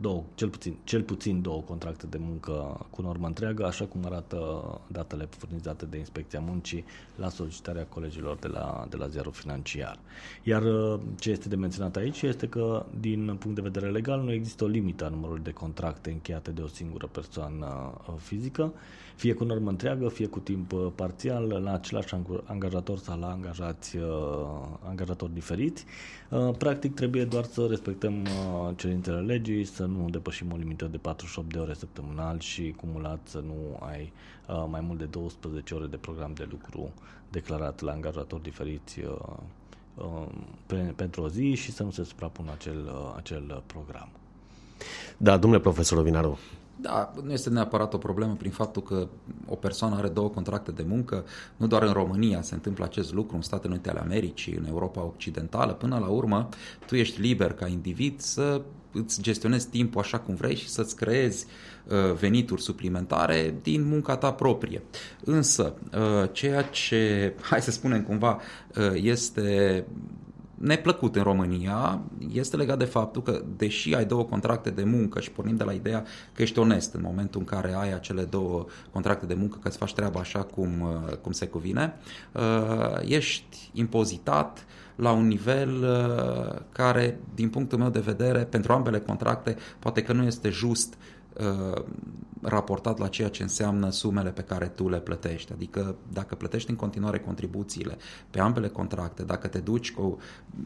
două, 0.00 0.22
cel 0.34 0.48
puțin, 0.48 0.76
cel 0.84 1.02
puțin 1.02 1.42
două 1.42 1.60
contracte 1.60 2.06
de 2.06 2.18
muncă 2.20 2.86
cu 2.90 3.02
normă 3.02 3.26
întreagă, 3.26 3.66
așa 3.66 3.84
cum 3.84 4.00
arată 4.04 4.62
datele 4.86 5.07
datele 5.08 5.28
furnizate 5.38 5.84
de 5.84 5.98
Inspecția 5.98 6.40
Muncii 6.40 6.84
la 7.16 7.28
solicitarea 7.28 7.84
colegilor 7.84 8.36
de 8.36 8.46
la, 8.48 8.86
de 8.90 8.96
la 8.96 9.08
ziarul 9.08 9.32
financiar. 9.32 9.98
Iar 10.42 10.62
uh, 10.62 11.00
ce 11.18 11.30
este 11.30 11.48
de 11.48 11.56
menționat 11.56 11.96
aici 11.96 12.22
este 12.22 12.48
că, 12.48 12.86
din 13.00 13.36
punct 13.38 13.56
de 13.56 13.62
vedere 13.62 13.90
legal, 13.90 14.20
nu 14.20 14.32
există 14.32 14.64
o 14.64 14.66
limită 14.66 15.04
a 15.04 15.08
numărului 15.08 15.42
de 15.42 15.50
contracte 15.50 16.10
încheiate 16.10 16.50
de 16.50 16.60
o 16.60 16.66
singură 16.66 17.06
persoană 17.06 17.92
uh, 18.08 18.14
fizică, 18.18 18.72
fie 19.16 19.32
cu 19.32 19.44
normă 19.44 19.70
întreagă, 19.70 20.08
fie 20.08 20.26
cu 20.26 20.38
timp 20.38 20.72
uh, 20.72 20.86
parțial, 20.94 21.60
la 21.62 21.72
același 21.72 22.14
angajator 22.44 22.98
sau 22.98 23.18
la 23.18 23.30
angajați, 23.30 23.96
angajatori 24.88 25.34
diferiți. 25.34 25.84
Practic, 26.58 26.94
trebuie 26.94 27.24
doar 27.24 27.44
să 27.44 27.66
respectăm 27.68 28.26
cerințele 28.76 29.20
legii, 29.20 29.64
să 29.64 29.84
nu 29.84 30.08
depășim 30.10 30.52
o 30.52 30.56
limită 30.56 30.84
de 30.84 30.96
48 30.96 31.52
de 31.52 31.58
ore 31.58 31.74
săptămânal 31.74 32.38
și 32.38 32.74
cumulat 32.76 33.20
să 33.24 33.42
nu 33.46 33.78
ai 33.80 34.12
mai 34.68 34.80
mult 34.80 34.98
de 34.98 35.04
12 35.04 35.74
ore 35.74 35.86
de 35.86 35.96
program 35.96 36.32
de 36.34 36.48
lucru 36.50 36.92
declarat 37.30 37.80
la 37.80 37.92
angajatori 37.92 38.42
diferiți 38.42 39.00
pentru 40.96 41.22
o 41.22 41.28
zi 41.28 41.54
și 41.54 41.72
să 41.72 41.82
nu 41.82 41.90
se 41.90 42.04
suprapună 42.04 42.50
acel, 42.52 42.90
acel 43.16 43.62
program. 43.66 44.08
Da, 45.16 45.36
domnule 45.36 45.62
profesor 45.62 45.98
Ovinaru, 45.98 46.38
da, 46.80 47.12
nu 47.24 47.32
este 47.32 47.50
neapărat 47.50 47.94
o 47.94 47.98
problemă 47.98 48.34
prin 48.38 48.50
faptul 48.50 48.82
că 48.82 49.08
o 49.46 49.54
persoană 49.54 49.96
are 49.96 50.08
două 50.08 50.28
contracte 50.28 50.70
de 50.70 50.84
muncă. 50.88 51.24
Nu 51.56 51.66
doar 51.66 51.82
în 51.82 51.92
România 51.92 52.42
se 52.42 52.54
întâmplă 52.54 52.84
acest 52.84 53.12
lucru, 53.12 53.36
în 53.36 53.42
Statele 53.42 53.72
Unite 53.72 53.90
ale 53.90 54.00
Americii, 54.00 54.54
în 54.54 54.66
Europa 54.68 55.02
Occidentală. 55.02 55.72
Până 55.72 55.98
la 55.98 56.06
urmă, 56.06 56.48
tu 56.86 56.96
ești 56.96 57.20
liber 57.20 57.52
ca 57.52 57.66
individ 57.66 58.20
să 58.20 58.62
îți 58.92 59.22
gestionezi 59.22 59.68
timpul 59.68 60.00
așa 60.00 60.18
cum 60.18 60.34
vrei 60.34 60.56
și 60.56 60.68
să-ți 60.68 60.96
creezi 60.96 61.46
uh, 61.86 62.12
venituri 62.12 62.62
suplimentare 62.62 63.54
din 63.62 63.88
munca 63.88 64.16
ta 64.16 64.32
proprie. 64.32 64.82
Însă, 65.24 65.74
uh, 65.94 66.28
ceea 66.32 66.62
ce, 66.62 67.34
hai 67.50 67.62
să 67.62 67.70
spunem 67.70 68.02
cumva, 68.02 68.40
uh, 68.76 68.90
este 68.94 69.84
neplăcut 70.58 71.16
în 71.16 71.22
România 71.22 72.00
este 72.32 72.56
legat 72.56 72.78
de 72.78 72.84
faptul 72.84 73.22
că, 73.22 73.42
deși 73.56 73.94
ai 73.94 74.04
două 74.04 74.24
contracte 74.24 74.70
de 74.70 74.84
muncă 74.84 75.20
și 75.20 75.30
pornim 75.30 75.56
de 75.56 75.64
la 75.64 75.72
ideea 75.72 76.04
că 76.32 76.42
ești 76.42 76.58
onest 76.58 76.94
în 76.94 77.00
momentul 77.04 77.40
în 77.40 77.46
care 77.46 77.74
ai 77.74 77.92
acele 77.92 78.22
două 78.22 78.66
contracte 78.92 79.26
de 79.26 79.34
muncă, 79.34 79.58
că 79.62 79.68
îți 79.68 79.78
faci 79.78 79.94
treaba 79.94 80.20
așa 80.20 80.42
cum, 80.42 80.80
uh, 80.80 81.16
cum 81.16 81.32
se 81.32 81.46
cuvine, 81.46 81.94
uh, 82.32 82.42
ești 83.04 83.70
impozitat 83.72 84.66
la 84.96 85.10
un 85.10 85.26
nivel 85.26 85.82
uh, 85.82 86.60
care, 86.72 87.20
din 87.34 87.48
punctul 87.48 87.78
meu 87.78 87.90
de 87.90 88.00
vedere, 88.00 88.44
pentru 88.44 88.72
ambele 88.72 88.98
contracte, 88.98 89.56
poate 89.78 90.02
că 90.02 90.12
nu 90.12 90.22
este 90.22 90.48
just 90.48 90.94
Uh, 90.94 91.17
raportat 92.42 92.98
la 92.98 93.08
ceea 93.08 93.28
ce 93.28 93.42
înseamnă 93.42 93.90
sumele 93.90 94.30
pe 94.30 94.42
care 94.42 94.66
tu 94.66 94.88
le 94.88 95.00
plătești. 95.00 95.52
Adică 95.52 95.96
dacă 96.12 96.34
plătești 96.34 96.70
în 96.70 96.76
continuare 96.76 97.18
contribuțiile 97.18 97.96
pe 98.30 98.40
ambele 98.40 98.68
contracte, 98.68 99.22
dacă 99.22 99.48
te 99.48 99.58
duci 99.58 99.92
cu 99.92 100.18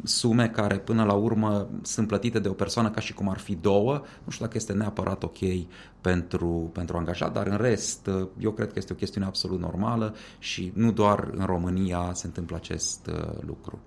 sume 0.03 0.49
care 0.49 0.79
până 0.79 1.05
la 1.05 1.13
urmă 1.13 1.69
sunt 1.83 2.07
plătite 2.07 2.39
de 2.39 2.49
o 2.49 2.53
persoană 2.53 2.91
ca 2.91 3.01
și 3.01 3.15
cum 3.15 3.29
ar 3.29 3.39
fi 3.39 3.55
două, 3.55 4.03
nu 4.25 4.31
știu 4.31 4.45
dacă 4.45 4.57
este 4.57 4.73
neapărat 4.73 5.23
ok 5.23 5.39
pentru, 6.03 6.71
pentru 6.73 6.97
angajat, 6.97 7.33
dar 7.33 7.47
în 7.47 7.57
rest 7.57 8.11
eu 8.39 8.51
cred 8.51 8.67
că 8.67 8.75
este 8.77 8.93
o 8.93 8.97
chestiune 8.97 9.27
absolut 9.27 9.61
normală 9.61 10.15
și 10.39 10.73
nu 10.75 10.93
doar 10.93 11.31
în 11.35 11.45
România 11.45 12.11
se 12.15 12.27
întâmplă 12.27 12.57
acest 12.57 13.07
uh, 13.07 13.43
lucru. 13.47 13.79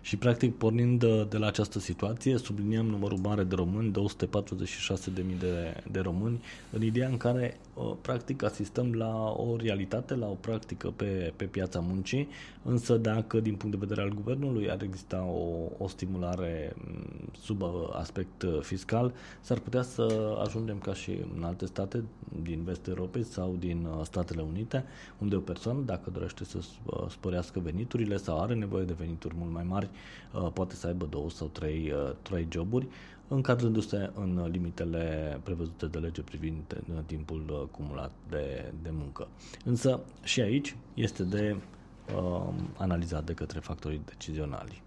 Și 0.00 0.16
practic 0.16 0.56
pornind 0.56 1.00
de, 1.00 1.24
de 1.24 1.38
la 1.38 1.46
această 1.46 1.78
situație, 1.78 2.38
subliniem 2.38 2.86
numărul 2.86 3.18
mare 3.18 3.42
de 3.42 3.54
români, 3.54 3.92
246.000 3.92 5.38
de, 5.38 5.82
de 5.90 6.00
români, 6.00 6.42
în 6.72 6.82
ideea 6.82 7.08
în 7.08 7.16
care 7.16 7.56
uh, 7.74 7.92
practic 8.00 8.42
asistăm 8.42 8.92
la 8.92 9.34
o 9.36 9.56
realitate, 9.56 10.14
la 10.14 10.26
o 10.26 10.34
practică 10.34 10.92
pe, 10.96 11.32
pe 11.36 11.44
piața 11.44 11.80
muncii, 11.80 12.28
însă 12.62 12.96
dacă 12.96 13.40
din 13.40 13.54
punct 13.54 13.78
de 13.78 13.86
vedere 13.86 14.06
al 14.06 14.14
guvernului 14.14 14.70
ar 14.70 14.82
exista 14.82 15.22
o, 15.22 15.70
o 15.78 15.88
stimulare 15.88 16.72
mm, 16.76 17.28
sub 17.40 17.62
uh, 17.62 17.68
aspect 17.92 18.42
uh, 18.42 18.60
fiscal, 18.60 19.12
s-ar 19.40 19.58
putea 19.58 19.82
să 19.82 20.36
ajungem 20.44 20.78
ca 20.78 20.94
și 20.94 21.10
în 21.36 21.42
alte 21.42 21.63
state 21.66 22.04
din 22.42 22.62
vestul 22.62 22.92
Europei 22.96 23.22
sau 23.22 23.56
din 23.58 23.88
Statele 24.02 24.42
Unite, 24.42 24.84
unde 25.18 25.36
o 25.36 25.40
persoană, 25.40 25.80
dacă 25.80 26.10
dorește 26.10 26.44
să 26.44 26.58
sporească 27.08 27.60
veniturile 27.60 28.16
sau 28.16 28.40
are 28.40 28.54
nevoie 28.54 28.84
de 28.84 28.94
venituri 28.98 29.34
mult 29.38 29.52
mai 29.52 29.64
mari, 29.64 29.90
poate 30.52 30.74
să 30.74 30.86
aibă 30.86 31.06
două 31.10 31.30
sau 31.30 31.46
trei, 31.46 31.92
trei 32.22 32.48
joburi, 32.50 32.86
încadrându-se 33.28 34.10
în 34.14 34.48
limitele 34.50 35.40
prevăzute 35.42 35.86
de 35.86 35.98
lege 35.98 36.22
privind 36.22 36.82
timpul 37.06 37.68
cumulat 37.70 38.12
de, 38.28 38.72
de 38.82 38.90
muncă. 38.92 39.28
Însă 39.64 40.00
și 40.22 40.40
aici 40.40 40.76
este 40.94 41.22
de 41.22 41.56
uh, 42.16 42.48
analizat 42.78 43.24
de 43.24 43.32
către 43.32 43.58
factorii 43.58 44.00
decizionali. 44.04 44.82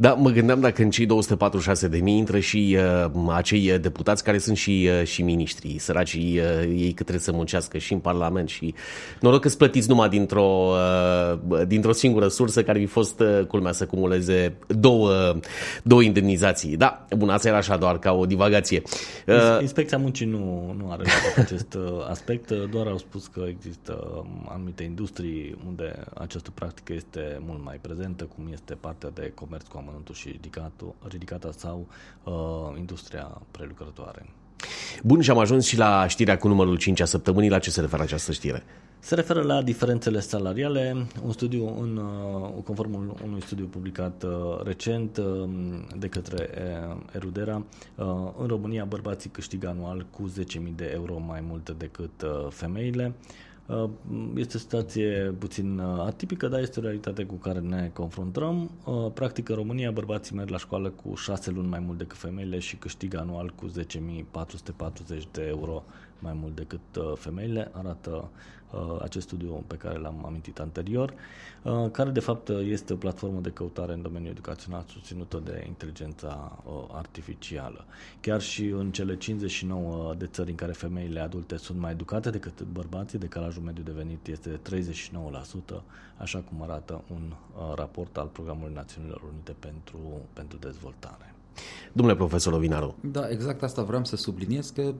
Da, 0.00 0.12
mă 0.12 0.30
gândeam 0.30 0.60
dacă 0.60 0.82
în 0.82 0.90
cei 0.90 1.06
246 1.06 1.88
de 1.88 1.98
mii 1.98 2.16
intră 2.16 2.38
și 2.38 2.76
uh, 3.04 3.10
acei 3.28 3.70
uh, 3.70 3.80
deputați 3.80 4.24
care 4.24 4.38
sunt 4.38 4.56
și, 4.56 4.88
uh, 5.00 5.06
și 5.06 5.22
miniștri, 5.22 5.78
săracii 5.78 6.38
uh, 6.38 6.62
ei 6.62 6.92
că 6.92 7.02
trebuie 7.02 7.18
să 7.18 7.32
muncească 7.32 7.78
și 7.78 7.92
în 7.92 7.98
Parlament 7.98 8.48
și 8.48 8.74
noroc 9.20 9.40
că 9.40 9.48
plătiți 9.48 9.88
numai 9.88 10.08
dintr-o, 10.08 10.72
uh, 11.50 11.66
dintr-o 11.66 11.92
singură 11.92 12.28
sursă 12.28 12.62
care 12.62 12.78
vi 12.78 12.86
fost 12.86 13.20
uh, 13.20 13.46
culmea 13.46 13.72
să 13.72 13.86
cumuleze 13.86 14.56
două, 14.66 15.36
două 15.82 16.02
indemnizații. 16.02 16.76
Da, 16.76 17.06
bun, 17.16 17.28
asta 17.28 17.48
era 17.48 17.56
așa 17.56 17.76
doar 17.76 17.98
ca 17.98 18.12
o 18.12 18.26
divagație. 18.26 18.82
Uh, 19.26 19.58
Inspecția 19.60 19.98
muncii 19.98 20.26
nu, 20.26 20.74
nu 20.78 20.90
are 20.90 21.04
acest 21.36 21.74
uh, 21.74 22.06
aspect, 22.10 22.50
doar 22.50 22.86
au 22.86 22.98
spus 22.98 23.26
că 23.26 23.44
există 23.48 24.12
um, 24.16 24.48
anumite 24.48 24.82
industrii 24.82 25.56
unde 25.66 26.04
această 26.14 26.50
practică 26.54 26.92
este 26.92 27.40
mult 27.46 27.64
mai 27.64 27.78
prezentă, 27.80 28.24
cum 28.24 28.48
este 28.52 28.74
partea 28.74 29.10
de 29.14 29.32
comerț 29.34 29.66
cu 29.66 29.76
amănuntul 29.76 29.87
și 30.12 30.28
ridicatul, 30.28 30.94
ridicata 31.08 31.50
sau 31.56 31.86
uh, 32.24 32.78
industria 32.78 33.40
prelucrătoare. 33.50 34.26
Bun, 35.02 35.20
și 35.20 35.30
am 35.30 35.38
ajuns 35.38 35.66
și 35.66 35.76
la 35.76 36.06
știrea 36.06 36.38
cu 36.38 36.48
numărul 36.48 36.76
5 36.76 37.00
a 37.00 37.04
săptămânii. 37.04 37.50
La 37.50 37.58
ce 37.58 37.70
se 37.70 37.80
referă 37.80 38.02
această 38.02 38.32
știre? 38.32 38.62
Se 39.00 39.14
referă 39.14 39.42
la 39.42 39.62
diferențele 39.62 40.20
salariale. 40.20 41.06
Un 41.24 41.32
studiu, 41.32 41.80
în, 41.80 41.96
uh, 41.96 42.62
conform 42.64 43.16
unui 43.24 43.42
studiu 43.42 43.66
publicat 43.66 44.22
uh, 44.22 44.30
recent 44.64 45.16
uh, 45.16 45.48
de 45.98 46.08
către 46.08 46.50
Erudera, 47.12 47.64
în 48.38 48.46
România 48.46 48.84
bărbații 48.84 49.30
câștigă 49.30 49.68
anual 49.68 50.06
cu 50.10 50.32
10.000 50.40 50.74
de 50.76 50.90
euro 50.94 51.18
mai 51.18 51.40
mult 51.48 51.70
decât 51.70 52.24
femeile. 52.48 53.14
Uh, 53.68 53.90
este 54.34 54.56
o 54.56 54.60
situație 54.60 55.34
puțin 55.38 55.78
uh, 55.78 56.00
atipică, 56.00 56.48
dar 56.48 56.60
este 56.60 56.78
o 56.78 56.82
realitate 56.82 57.24
cu 57.24 57.34
care 57.34 57.58
ne 57.58 57.90
confruntăm. 57.92 58.70
Uh, 58.84 59.10
practic, 59.14 59.48
în 59.48 59.54
România, 59.54 59.90
bărbații 59.90 60.36
merg 60.36 60.48
la 60.48 60.58
școală 60.58 60.88
cu 60.88 61.14
6 61.14 61.50
luni 61.50 61.68
mai 61.68 61.78
mult 61.78 61.98
decât 61.98 62.16
femeile 62.16 62.58
și 62.58 62.76
câștigă 62.76 63.18
anual 63.18 63.52
cu 63.54 63.70
10.440 63.70 65.30
de 65.32 65.46
euro 65.48 65.84
mai 66.18 66.32
mult 66.40 66.54
decât 66.54 66.80
femeile, 67.14 67.70
arată 67.72 68.10
Uh, 68.10 68.28
acest 69.02 69.26
studiu 69.26 69.64
pe 69.66 69.76
care 69.76 69.98
l-am 69.98 70.24
amintit 70.24 70.58
anterior, 70.58 71.14
uh, 71.62 71.90
care 71.90 72.10
de 72.10 72.20
fapt 72.20 72.48
este 72.48 72.92
o 72.92 72.96
platformă 72.96 73.40
de 73.40 73.50
căutare 73.50 73.92
în 73.92 74.02
domeniul 74.02 74.30
educațional 74.30 74.84
susținută 74.88 75.42
de 75.44 75.64
inteligența 75.66 76.58
uh, 76.64 76.72
artificială. 76.92 77.84
Chiar 78.20 78.40
și 78.40 78.64
în 78.64 78.90
cele 78.92 79.16
59 79.16 80.14
de 80.14 80.26
țări 80.26 80.50
în 80.50 80.56
care 80.56 80.72
femeile 80.72 81.20
adulte 81.20 81.56
sunt 81.56 81.78
mai 81.78 81.90
educate 81.90 82.30
decât 82.30 82.62
bărbații, 82.62 83.18
decalajul 83.18 83.62
mediu 83.62 83.82
de 83.82 83.92
venit 83.92 84.26
este 84.26 84.60
de 84.62 84.80
39%, 85.76 85.82
așa 86.16 86.38
cum 86.38 86.62
arată 86.62 87.02
un 87.12 87.32
raport 87.74 88.16
al 88.16 88.26
Programului 88.26 88.74
Națiunilor 88.74 89.22
Unite 89.32 89.54
pentru, 89.60 89.98
pentru 90.32 90.58
Dezvoltare. 90.58 91.32
Domnule 91.92 92.18
profesor 92.18 92.52
Ovinaru. 92.52 92.96
Da, 93.00 93.28
exact 93.30 93.62
asta 93.62 93.82
vreau 93.82 94.04
să 94.04 94.16
subliniez, 94.16 94.70
că 94.70 94.94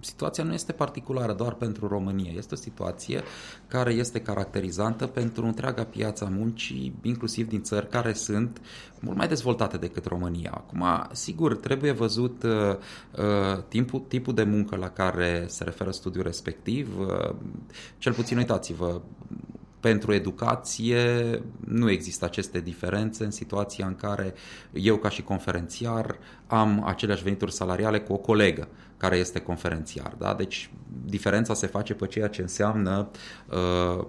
situația 0.00 0.44
nu 0.44 0.52
este 0.52 0.72
particulară 0.72 1.32
doar 1.32 1.52
pentru 1.52 1.86
România. 1.86 2.32
Este 2.36 2.54
o 2.54 2.56
situație 2.56 3.22
care 3.66 3.92
este 3.92 4.20
caracterizantă 4.20 5.06
pentru 5.06 5.46
întreaga 5.46 5.84
piață 5.84 6.24
a 6.24 6.28
muncii, 6.28 6.94
inclusiv 7.02 7.48
din 7.48 7.62
țări 7.62 7.88
care 7.88 8.12
sunt 8.12 8.60
mult 9.00 9.16
mai 9.16 9.28
dezvoltate 9.28 9.76
decât 9.76 10.04
România. 10.04 10.50
Acum, 10.54 10.84
sigur, 11.12 11.56
trebuie 11.56 11.92
văzut 11.92 12.42
uh, 12.42 12.50
uh 12.50 13.62
timpul, 13.68 14.02
tipul 14.08 14.34
de 14.34 14.42
muncă 14.42 14.76
la 14.76 14.88
care 14.90 15.44
se 15.48 15.64
referă 15.64 15.90
studiul 15.90 16.24
respectiv. 16.24 16.98
Uh, 16.98 17.34
cel 17.98 18.12
puțin, 18.12 18.36
uitați-vă, 18.36 19.00
pentru 19.80 20.12
educație 20.12 21.02
nu 21.66 21.90
există 21.90 22.24
aceste 22.24 22.60
diferențe 22.60 23.24
în 23.24 23.30
situația 23.30 23.86
în 23.86 23.94
care 23.94 24.34
eu 24.72 24.96
ca 24.96 25.08
și 25.08 25.22
conferențiar 25.22 26.18
am 26.46 26.84
aceleași 26.86 27.22
venituri 27.22 27.52
salariale 27.52 28.00
cu 28.00 28.12
o 28.12 28.16
colegă 28.16 28.68
care 28.96 29.16
este 29.16 29.40
conferențiar. 29.40 30.14
Da? 30.18 30.34
Deci 30.34 30.70
diferența 31.04 31.54
se 31.54 31.66
face 31.66 31.94
pe 31.94 32.06
ceea 32.06 32.28
ce 32.28 32.42
înseamnă 32.42 33.08
uh, 33.48 34.04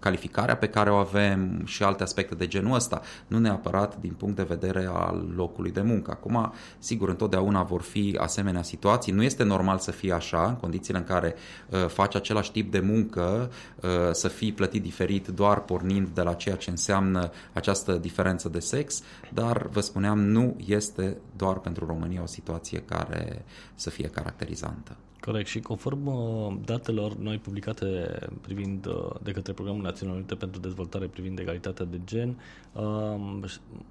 calificarea 0.00 0.56
pe 0.56 0.68
care 0.68 0.90
o 0.90 0.96
avem 0.96 1.62
și 1.64 1.82
alte 1.82 2.02
aspecte 2.02 2.34
de 2.34 2.46
genul 2.46 2.74
ăsta, 2.74 3.00
nu 3.26 3.38
neapărat 3.38 4.00
din 4.00 4.12
punct 4.12 4.36
de 4.36 4.42
vedere 4.42 4.88
al 4.92 5.32
locului 5.36 5.70
de 5.70 5.80
muncă. 5.80 6.10
Acum, 6.10 6.52
sigur, 6.78 7.08
întotdeauna 7.08 7.62
vor 7.62 7.82
fi 7.82 8.16
asemenea 8.20 8.62
situații. 8.62 9.12
Nu 9.12 9.22
este 9.22 9.42
normal 9.42 9.78
să 9.78 9.90
fie 9.90 10.12
așa, 10.12 10.46
în 10.46 10.54
condițiile 10.54 10.98
în 10.98 11.04
care 11.04 11.34
uh, 11.70 11.86
faci 11.86 12.14
același 12.14 12.52
tip 12.52 12.70
de 12.70 12.80
muncă, 12.80 13.50
uh, 13.82 13.88
să 14.12 14.28
fii 14.28 14.52
plătit 14.52 14.82
diferit 14.82 15.28
doar 15.28 15.60
pornind 15.60 16.08
de 16.08 16.22
la 16.22 16.34
ceea 16.34 16.56
ce 16.56 16.70
înseamnă 16.70 17.30
această 17.52 17.92
diferență 17.92 18.48
de 18.48 18.58
sex, 18.58 19.02
dar, 19.32 19.66
vă 19.66 19.80
spuneam, 19.80 20.20
nu 20.20 20.56
este 20.66 21.16
doar 21.36 21.58
pentru 21.58 21.86
România 21.86 22.22
o 22.22 22.26
situație 22.26 22.78
care 22.78 23.44
să 23.74 23.90
fie 23.90 24.08
caracterizantă. 24.08 24.96
Corect 25.20 25.48
și 25.48 25.60
conform 25.60 26.06
uh, 26.06 26.56
datelor 26.64 27.16
noi 27.16 27.38
publicate 27.38 28.18
privind 28.40 28.86
uh, 28.86 29.10
de 29.22 29.32
către 29.32 29.52
Programul 29.52 29.82
Național 29.82 30.14
Unite 30.14 30.34
pentru 30.34 30.60
Dezvoltare 30.60 31.06
privind 31.06 31.38
egalitatea 31.38 31.84
de 31.84 32.00
gen, 32.04 32.40
um, 32.72 33.44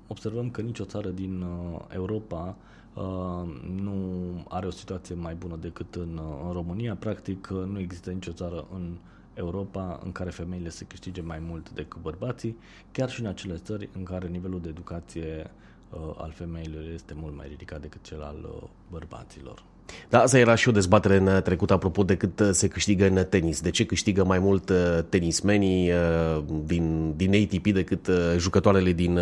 observăm 0.07 0.49
că 0.49 0.61
nicio 0.61 0.83
țară 0.83 1.09
din 1.09 1.41
uh, 1.41 1.79
Europa 1.93 2.55
nu 3.81 4.45
are 4.47 4.67
o 4.67 4.69
situație 4.69 5.15
mai 5.15 5.35
bună 5.35 5.55
decât 5.55 5.95
în, 5.95 6.19
în 6.45 6.51
România. 6.51 6.95
Practic 6.95 7.47
nu 7.47 7.79
există 7.79 8.11
nicio 8.11 8.31
țară 8.31 8.67
în 8.73 8.97
Europa 9.33 9.99
în 10.03 10.11
care 10.11 10.29
femeile 10.29 10.69
se 10.69 10.85
câștige 10.85 11.21
mai 11.21 11.39
mult 11.39 11.69
decât 11.71 12.01
bărbații, 12.01 12.57
chiar 12.91 13.09
și 13.09 13.19
în 13.19 13.25
acele 13.25 13.55
țări 13.55 13.89
în 13.93 14.03
care 14.03 14.27
nivelul 14.27 14.61
de 14.61 14.69
educație 14.69 15.51
al 16.17 16.31
femeilor 16.31 16.83
este 16.83 17.13
mult 17.13 17.35
mai 17.35 17.47
ridicat 17.47 17.81
decât 17.81 18.03
cel 18.03 18.21
al 18.21 18.69
bărbaților. 18.89 19.63
Da, 20.09 20.19
asta 20.19 20.37
era 20.37 20.55
și 20.55 20.69
o 20.69 20.71
dezbatere 20.71 21.17
în 21.17 21.41
trecut 21.41 21.71
apropo 21.71 22.03
de 22.03 22.15
cât 22.15 22.39
uh, 22.39 22.49
se 22.51 22.67
câștigă 22.67 23.05
în 23.05 23.25
tenis. 23.29 23.61
De 23.61 23.69
ce 23.69 23.85
câștigă 23.85 24.23
mai 24.23 24.39
mult 24.39 24.69
uh, 24.69 24.75
tenismenii 25.09 25.91
uh, 25.91 26.43
din, 26.65 27.13
din 27.15 27.33
ATP 27.33 27.67
decât 27.67 28.09
jucătoarele 28.37 28.91
din, 28.91 29.19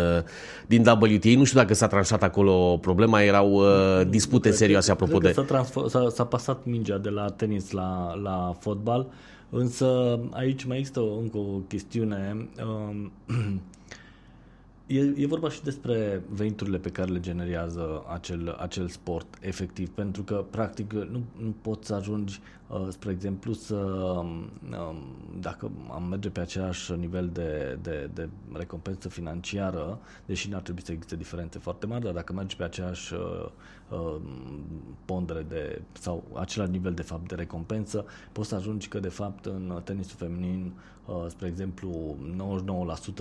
din 0.66 0.80
WTA? 0.80 1.30
Nu 1.36 1.44
știu 1.44 1.58
dacă 1.58 1.74
s-a 1.74 1.86
tranșat 1.86 2.22
acolo 2.22 2.78
problema, 2.80 3.22
erau 3.22 3.62
dispute 4.08 4.50
serioase 4.50 4.90
apropo 4.90 5.18
de... 5.18 5.32
S-a, 5.32 5.42
transfer, 5.42 5.82
s-a, 5.88 6.08
s-a 6.14 6.24
pasat 6.24 6.64
mingea 6.64 6.98
de 6.98 7.08
la 7.08 7.30
tenis 7.30 7.70
la, 7.70 8.14
la 8.22 8.56
fotbal, 8.60 9.06
însă 9.50 10.18
aici 10.30 10.64
mai 10.64 10.78
există 10.78 11.00
încă 11.20 11.36
o 11.36 11.60
chestiune. 11.68 12.48
Um, 12.88 13.12
E, 14.90 15.12
e 15.16 15.26
vorba 15.26 15.50
și 15.50 15.62
despre 15.62 16.22
veniturile 16.28 16.78
pe 16.78 16.90
care 16.90 17.10
le 17.10 17.20
generează 17.20 18.04
acel, 18.12 18.56
acel 18.58 18.88
sport 18.88 19.38
efectiv, 19.40 19.88
pentru 19.88 20.22
că 20.22 20.44
practic 20.50 20.92
nu, 20.92 21.22
nu 21.36 21.54
poți 21.62 21.86
să 21.86 21.94
ajungi, 21.94 22.40
uh, 22.68 22.86
spre 22.90 23.10
exemplu, 23.10 23.52
să 23.52 23.74
um, 23.74 24.50
dacă 25.40 25.70
am 25.90 26.02
merge 26.08 26.30
pe 26.30 26.40
același 26.40 26.92
nivel 26.92 27.30
de, 27.32 27.78
de, 27.82 28.10
de 28.14 28.28
recompensă 28.52 29.08
financiară, 29.08 29.98
deși 30.26 30.48
n-ar 30.50 30.60
trebui 30.60 30.82
să 30.82 30.92
existe 30.92 31.16
diferențe 31.16 31.58
foarte 31.58 31.86
mari, 31.86 32.04
dar 32.04 32.12
dacă 32.12 32.32
mergi 32.32 32.56
pe 32.56 32.64
aceeași 32.64 33.14
uh, 33.14 33.20
uh, 33.20 33.50
pondere 35.04 35.44
de, 35.48 35.82
sau 35.92 36.24
același 36.32 36.70
nivel 36.70 36.94
de 36.94 37.02
fapt 37.02 37.28
de 37.28 37.34
recompensă, 37.34 38.04
poți 38.32 38.48
să 38.48 38.54
ajungi 38.54 38.88
că 38.88 39.00
de 39.00 39.08
fapt 39.08 39.44
în 39.44 39.80
tenisul 39.84 40.16
feminin, 40.16 40.72
uh, 41.06 41.24
spre 41.28 41.46
exemplu, 41.46 42.16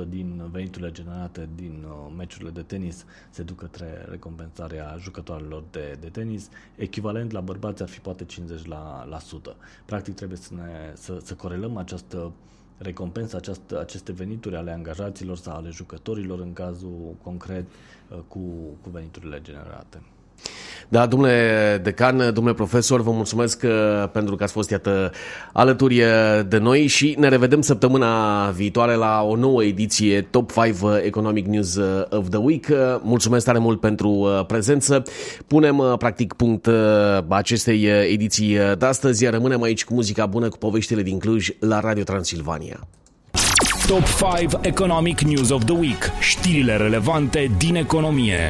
99% 0.04 0.08
din 0.10 0.50
veniturile 0.52 0.92
generate 0.92 1.50
din 1.56 1.86
uh, 1.88 2.14
meciurile 2.18 2.50
de 2.50 2.62
tenis 2.62 3.06
se 3.30 3.44
duc 3.44 3.58
către 3.58 4.06
recompensarea 4.10 4.96
jucătoarelor 5.00 5.64
de, 5.72 5.98
de 6.00 6.08
tenis, 6.08 6.50
echivalent 6.76 7.32
la 7.32 7.42
bărbați 7.42 7.82
ar 7.82 7.90
fi 7.90 8.00
poate 8.00 8.26
50%. 8.26 8.28
La, 8.66 9.06
la 9.10 9.20
sută. 9.20 9.56
Practic 9.86 10.16
trebuie 10.16 10.38
să, 10.38 10.54
ne, 10.54 10.92
să, 10.94 11.20
să 11.24 11.34
corelăm 11.34 11.78
această 11.78 12.32
recompensă, 12.78 13.36
această, 13.36 13.80
aceste 13.80 14.12
venituri 14.12 14.56
ale 14.56 14.72
angajaților 14.72 15.38
sau 15.38 15.56
ale 15.56 15.70
jucătorilor 15.70 16.40
în 16.40 16.54
cazul 16.54 17.16
concret 17.24 17.66
uh, 18.10 18.18
cu, 18.28 18.40
cu 18.82 18.90
veniturile 18.90 19.42
generate. 19.42 20.02
Da, 20.90 21.06
domnule 21.06 21.80
decan, 21.84 22.18
domnule 22.34 22.56
profesor, 22.56 23.02
vă 23.02 23.12
mulțumesc 23.12 23.64
uh, 23.64 24.10
pentru 24.12 24.36
că 24.36 24.44
ați 24.44 24.54
fost, 24.54 24.70
iată, 24.70 25.12
alături 25.54 26.02
uh, 26.02 26.08
de 26.48 26.58
noi 26.58 26.88
și 26.88 27.16
ne 27.20 27.28
revedem 27.28 27.62
săptămâna 27.62 28.50
viitoare 28.50 28.96
la 28.96 29.24
o 29.24 29.36
nouă 29.36 29.64
ediție 29.64 30.22
Top 30.22 30.52
5 30.52 30.76
uh, 30.82 31.00
Economic 31.04 31.46
News 31.46 31.80
of 32.10 32.30
the 32.30 32.40
Week. 32.40 32.66
Mulțumesc 33.02 33.46
tare 33.46 33.58
mult 33.58 33.80
pentru 33.80 34.28
prezență. 34.48 35.04
Punem, 35.48 35.96
practic, 35.98 36.34
punct 36.34 36.70
acestei 37.28 37.88
ediții 38.12 38.58
de 38.78 38.86
astăzi. 38.86 39.26
Rămânem 39.26 39.62
aici 39.62 39.86
cu 39.86 39.94
muzica 39.94 40.26
bună, 40.26 40.50
cu 40.50 40.58
poveștile 40.58 41.02
din 41.02 41.20
Cluj, 41.20 41.50
la 41.60 41.80
Radio 41.80 42.04
Transilvania. 42.04 42.88
Top 43.88 44.04
5 44.40 44.54
Economic 44.62 45.22
News 45.22 45.50
of 45.50 45.64
the 45.66 45.74
Week. 45.74 46.12
Știrile 46.20 46.76
relevante 46.76 47.52
din 47.58 47.76
economie. 47.76 48.50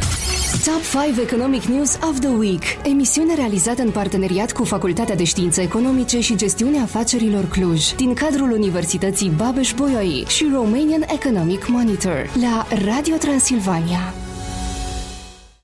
Top 0.66 1.04
5 1.06 1.18
Economic 1.22 1.64
News 1.64 1.98
of 2.10 2.20
the 2.20 2.30
Week. 2.30 2.64
Emisiune 2.84 3.36
realizată 3.36 3.82
în 3.82 3.90
parteneriat 3.90 4.52
cu 4.52 4.64
Facultatea 4.64 5.16
de 5.16 5.24
Științe 5.24 5.62
Economice 5.62 6.20
și 6.20 6.36
Gestiunea 6.36 6.82
Afacerilor 6.82 7.48
Cluj, 7.48 7.94
din 7.96 8.14
cadrul 8.14 8.52
Universității 8.52 9.32
Babeș-Bolyai 9.36 10.26
și 10.28 10.50
Romanian 10.54 11.06
Economic 11.14 11.68
Monitor, 11.68 12.30
la 12.42 12.68
Radio 12.86 13.16
Transilvania. 13.16 14.14